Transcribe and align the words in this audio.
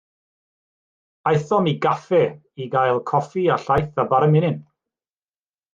Aethom 1.31 1.69
i 1.73 1.73
gaffe 1.85 2.23
i 2.65 2.69
gael 2.77 3.01
coffi 3.13 3.45
a 3.57 3.61
llaeth 3.67 4.05
a 4.07 4.11
bara 4.15 4.35
menyn. 4.35 4.63